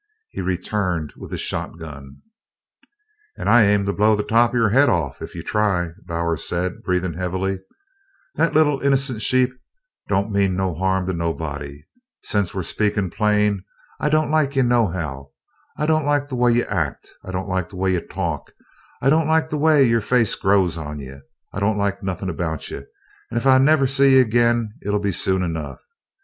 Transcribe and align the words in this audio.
He 0.31 0.41
returned 0.41 1.13
with 1.15 1.31
his 1.31 1.41
shotgun. 1.41 2.23
"And 3.37 3.47
I 3.47 3.65
aim 3.67 3.85
to 3.85 3.93
blow 3.93 4.15
the 4.15 4.23
top 4.23 4.49
of 4.49 4.55
your 4.55 4.69
head 4.69 4.89
off 4.89 5.21
ef 5.21 5.35
you 5.35 5.43
try 5.43 5.85
it," 5.89 6.07
Bowers 6.07 6.43
said, 6.43 6.81
breathing 6.81 7.13
heavily. 7.13 7.59
"That 8.33 8.55
little 8.55 8.79
innercent 8.79 9.21
sheep 9.21 9.51
don't 10.09 10.31
mean 10.31 10.55
no 10.55 10.73
harm 10.73 11.05
to 11.05 11.13
nobody. 11.13 11.83
Sence 12.23 12.51
we're 12.51 12.63
speakin' 12.63 13.11
plain, 13.11 13.63
I 13.99 14.09
don't 14.09 14.31
like 14.31 14.55
you 14.55 14.63
nohow. 14.63 15.33
I 15.77 15.85
don't 15.85 16.05
like 16.07 16.29
the 16.29 16.35
way 16.35 16.53
you 16.53 16.63
act; 16.63 17.13
I 17.23 17.29
don't 17.31 17.47
like 17.47 17.69
the 17.69 17.75
way 17.75 17.93
you 17.93 18.01
talk; 18.01 18.53
I 19.03 19.11
don't 19.11 19.27
like 19.27 19.51
the 19.51 19.57
way 19.59 19.83
your 19.83 20.01
face 20.01 20.33
grows 20.33 20.79
on 20.79 20.97
you; 20.97 21.21
I 21.53 21.59
don't 21.59 21.77
like 21.77 22.01
nothin' 22.01 22.27
about 22.27 22.71
you, 22.71 22.87
and 23.29 23.37
ef 23.39 23.45
I 23.45 23.59
never 23.59 23.85
see 23.85 24.15
you 24.15 24.21
agin 24.21 24.73
it'll 24.81 24.97
be 24.97 25.11
soon 25.11 25.43
enough. 25.43 25.77